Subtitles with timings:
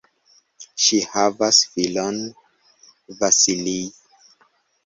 [0.85, 2.19] Ŝi havas filon
[3.21, 3.81] "Vasilij".